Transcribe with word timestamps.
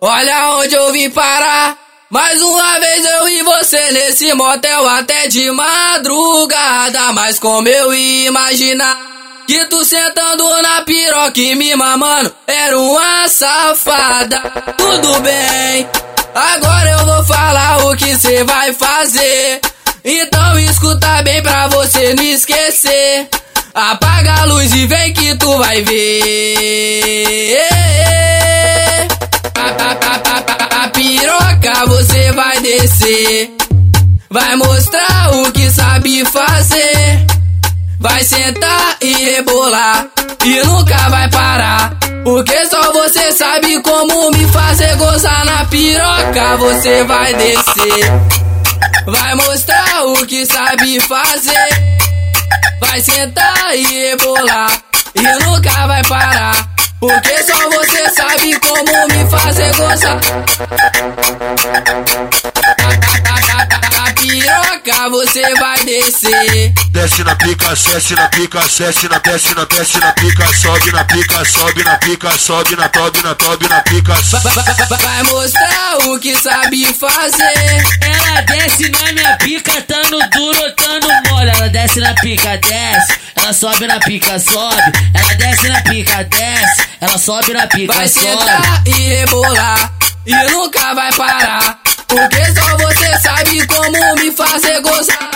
Olha 0.00 0.56
onde 0.56 0.74
eu 0.74 0.92
vim 0.92 1.10
parar. 1.10 1.76
Mais 2.10 2.40
uma 2.40 2.80
vez 2.80 3.04
eu 3.04 3.28
e 3.28 3.42
você 3.42 3.92
nesse 3.92 4.32
motel 4.34 4.88
até 4.88 5.28
de 5.28 5.50
madrugada. 5.50 7.12
Mas 7.12 7.38
como 7.38 7.68
eu 7.68 7.92
ia 7.92 8.28
imaginar 8.28 8.96
que 9.46 9.64
tu 9.66 9.84
sentando 9.84 10.44
na 10.62 10.82
piroca 10.82 11.40
e 11.40 11.54
me 11.54 11.74
mamando 11.74 12.34
era 12.46 12.78
uma 12.78 13.28
safada. 13.28 14.40
Tudo 14.76 15.20
bem, 15.20 15.88
agora 16.34 16.90
eu 16.90 17.06
vou 17.06 17.24
falar 17.24 17.84
o 17.86 17.96
que 17.96 18.16
cê 18.16 18.44
vai 18.44 18.72
fazer. 18.74 19.60
Então 20.04 20.58
escuta 20.58 21.22
bem 21.22 21.42
pra 21.42 21.66
você 21.68 22.14
não 22.14 22.22
esquecer. 22.22 23.28
Apaga 23.74 24.42
a 24.42 24.44
luz 24.44 24.74
e 24.74 24.86
vem 24.86 25.12
que 25.12 25.34
tu 25.36 25.56
vai 25.58 25.82
ver. 25.82 27.18
Piroca 30.98 31.86
você 31.86 32.32
vai 32.32 32.60
descer. 32.60 33.56
Vai 34.28 34.56
mostrar 34.56 35.32
o 35.32 35.52
que 35.52 35.70
sabe 35.70 36.24
fazer. 36.24 37.24
Vai 38.00 38.24
sentar 38.24 38.96
e 39.00 39.12
rebolar. 39.12 40.08
E 40.44 40.60
nunca 40.64 40.96
vai 41.08 41.30
parar. 41.30 41.96
Porque 42.24 42.66
só 42.66 42.92
você 42.92 43.30
sabe 43.30 43.80
como 43.80 44.32
me 44.32 44.44
fazer 44.48 44.96
gozar 44.96 45.44
na 45.44 45.64
piroca. 45.66 46.56
Você 46.56 47.04
vai 47.04 47.32
descer. 47.32 48.12
Vai 49.06 49.36
mostrar 49.36 50.04
o 50.04 50.26
que 50.26 50.44
sabe 50.46 50.98
fazer. 50.98 51.96
Vai 52.80 53.00
sentar 53.00 53.76
e 53.76 53.86
rebolar. 53.86 54.82
E 55.14 55.44
nunca 55.44 55.86
vai 55.86 56.02
parar. 56.02 56.67
Porque 57.00 57.42
só 57.44 57.70
você 57.70 58.10
sabe 58.10 58.58
como 58.58 59.06
me 59.08 59.30
fazer 59.30 59.72
gozar. 59.76 60.18
A 63.98 64.12
piroca 64.14 65.10
você 65.10 65.54
vai 65.54 65.84
descer. 65.84 66.72
Desce 66.90 67.22
na 67.22 67.36
pica, 67.36 67.68
desce 67.68 68.14
na 68.14 68.28
pica, 68.28 68.60
desce 68.60 69.08
na 69.08 69.18
desce 69.18 69.54
na 69.54 69.64
desce 69.64 69.98
na 69.98 70.12
pica, 70.12 70.56
sobe 70.56 70.90
na 70.90 71.04
pica, 71.04 71.44
sobe 71.44 71.84
na 71.84 71.96
pica, 71.98 72.30
sobe 72.36 72.76
na 72.76 72.88
tobe 72.88 73.22
na 73.22 73.34
tobe 73.36 73.68
na 73.68 73.80
pica. 73.82 74.14
Vai 75.00 75.22
mostrar 75.22 75.98
o 76.04 76.18
que 76.18 76.34
sabe 76.34 76.84
fazer. 76.94 77.84
Ela 78.00 78.40
desce 78.40 78.88
na 78.90 79.12
minha 79.12 79.36
pica, 79.36 79.80
tando 79.82 80.18
duro, 80.30 80.72
tando 80.74 81.06
mole. 81.30 81.50
Ela 81.50 81.68
desce 81.68 82.00
na 82.00 82.12
pica, 82.14 82.56
desce. 82.56 83.27
Ela 83.48 83.54
sobe 83.54 83.86
na 83.86 83.98
pica, 84.00 84.38
sobe. 84.38 84.76
Ela 85.14 85.34
desce 85.36 85.68
na 85.70 85.80
pica, 85.80 86.22
desce. 86.24 86.86
Ela 87.00 87.16
sobe 87.16 87.54
na 87.54 87.66
pica, 87.66 87.94
Vai 87.94 88.06
sobe. 88.06 88.26
sentar 88.26 88.82
e 88.84 88.90
rebolar. 88.90 89.90
E 90.26 90.34
nunca 90.50 90.94
vai 90.94 91.10
parar. 91.14 91.78
Porque 92.06 92.44
só 92.54 92.76
você 92.76 93.18
sabe 93.20 93.66
como 93.66 94.14
me 94.16 94.30
fazer 94.32 94.82
gozar. 94.82 95.30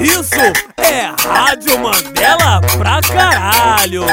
Isso 0.00 0.40
é 0.76 1.10
Rádio 1.28 1.78
Mandela 1.80 2.60
pra 2.78 3.00
caralho. 3.02 4.04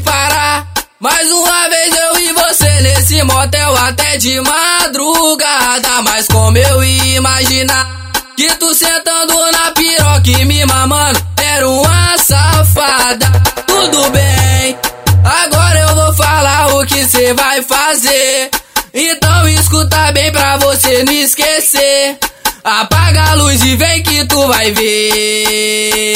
Parar. 0.00 0.66
Mais 1.00 1.30
uma 1.30 1.68
vez 1.68 1.94
eu 1.96 2.20
e 2.20 2.32
você 2.32 2.80
nesse 2.82 3.22
motel 3.22 3.76
até 3.76 4.18
de 4.18 4.40
madrugada. 4.40 6.02
Mas 6.02 6.26
como 6.26 6.56
eu 6.58 6.84
ia 6.84 7.16
imaginar 7.16 8.12
que 8.36 8.48
tu 8.56 8.74
sentando 8.74 9.34
na 9.52 9.70
piroca 9.70 10.30
e 10.30 10.44
me 10.44 10.66
mamando 10.66 11.26
era 11.42 11.68
uma 11.68 12.18
safada. 12.18 13.26
Tudo 13.66 14.10
bem, 14.10 14.78
agora 15.24 15.78
eu 15.80 15.94
vou 15.94 16.12
falar 16.14 16.74
o 16.74 16.86
que 16.86 17.06
cê 17.06 17.32
vai 17.32 17.62
fazer. 17.62 18.50
Então 18.92 19.48
escuta 19.48 20.12
bem 20.12 20.30
pra 20.30 20.58
você 20.58 21.04
não 21.04 21.12
esquecer. 21.12 22.18
Apaga 22.62 23.30
a 23.30 23.34
luz 23.34 23.62
e 23.62 23.76
vem 23.76 24.02
que 24.02 24.24
tu 24.26 24.46
vai 24.48 24.72
ver. 24.72 26.06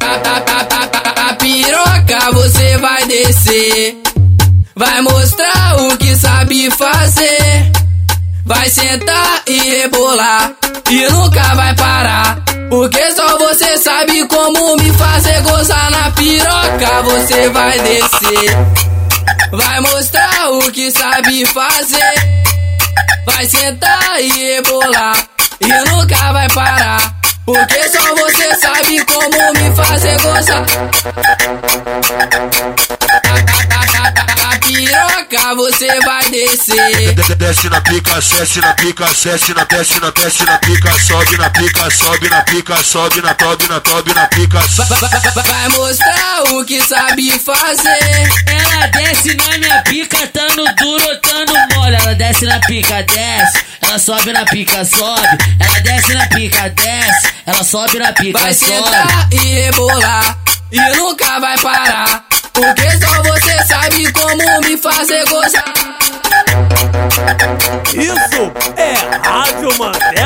A 0.00 0.81
piroca 1.62 2.32
você 2.32 2.76
vai 2.78 3.06
descer. 3.06 3.96
Vai 4.74 5.00
mostrar 5.02 5.76
o 5.80 5.96
que 5.96 6.14
sabe 6.16 6.70
fazer. 6.70 7.72
Vai 8.44 8.68
sentar 8.68 9.42
e 9.46 9.58
rebolar. 9.70 10.52
E 10.90 11.08
nunca 11.10 11.54
vai 11.54 11.74
parar. 11.76 12.42
Porque 12.68 13.12
só 13.12 13.38
você 13.38 13.78
sabe 13.78 14.26
como 14.26 14.76
me 14.76 14.92
fazer 14.94 15.40
gozar 15.42 15.90
na 15.90 16.10
piroca. 16.10 17.02
Você 17.04 17.48
vai 17.50 17.78
descer. 17.80 18.56
Vai 19.52 19.80
mostrar 19.80 20.50
o 20.50 20.72
que 20.72 20.90
sabe 20.90 21.46
fazer. 21.46 22.42
Vai 23.26 23.46
sentar 23.46 24.20
e 24.20 24.54
rebolar. 24.54 25.16
E 25.60 25.90
nunca 25.90 26.32
vai 26.32 26.48
parar. 26.48 27.01
Porque 27.44 27.88
só 27.88 28.14
você 28.14 28.54
sabe 28.54 29.04
como 29.04 29.52
me 29.54 29.74
fazer 29.74 30.16
gozar. 30.20 30.64
A 34.44 34.58
piroca 34.60 35.54
você 35.56 36.00
vai 36.02 36.30
descer. 36.30 37.14
Desce 37.36 37.68
na 37.68 37.80
pica, 37.80 38.14
desce 38.20 38.60
na 38.60 38.72
pica, 38.74 39.06
desce 39.06 39.54
na 39.54 39.64
desce 39.64 40.00
na 40.00 40.10
desce 40.10 40.44
na 40.44 40.58
pica, 40.58 40.92
sobe 41.00 41.36
na 41.36 41.50
pica, 41.50 41.90
sobe 41.90 42.28
na 42.28 42.42
pica, 42.42 42.82
sobe 42.84 43.22
na 43.22 43.34
tobe 43.34 43.66
na 43.68 43.80
tobe 43.80 44.14
na 44.14 44.26
pica. 44.28 44.60
Vai 45.44 45.68
mostrar 45.70 46.44
o 46.52 46.64
que 46.64 46.80
sabe 46.80 47.38
fazer. 47.40 48.28
Ela 48.46 48.86
desce 48.86 49.34
na 49.34 49.58
minha 49.58 49.82
pica, 49.82 50.26
tando 50.28 50.64
duro, 50.76 51.18
tando 51.20 51.21
mole. 51.21 51.21
Ela 51.21 51.21
desce 52.42 52.46
na 52.46 52.60
pica, 52.60 53.02
desce. 53.02 53.64
Ela 53.82 53.98
sobe 53.98 54.32
na 54.32 54.44
pica, 54.44 54.84
sobe. 54.84 55.28
Ela 55.60 55.80
desce 55.80 56.14
na 56.14 56.26
pica, 56.26 56.68
desce. 56.70 57.32
Ela 57.46 57.64
sobe 57.64 57.98
na 57.98 58.12
pica, 58.12 58.38
Vai 58.38 58.54
sobe. 58.54 58.72
sentar 58.72 59.28
e 59.32 59.36
rebolar. 59.36 60.38
E 60.70 60.80
nunca 60.96 61.38
vai 61.38 61.56
parar. 61.58 62.24
Porque 62.52 62.90
só 62.98 63.22
você 63.22 63.64
sabe 63.66 64.10
como 64.12 64.60
me 64.60 64.76
fazer 64.76 65.24
gozar. 65.28 65.64
Isso 67.94 68.52
é 68.76 69.28
Rádio 69.28 69.78
Mandela. 69.78 70.21